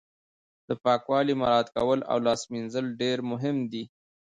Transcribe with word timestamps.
د 0.67 0.69
پاکوالي 0.83 1.33
مراعت 1.41 1.67
کول 1.75 1.99
او 2.11 2.17
لاس 2.25 2.41
مینځل 2.51 2.85
ډیر 3.01 3.17
مهم 3.31 3.57
دي 3.71 3.83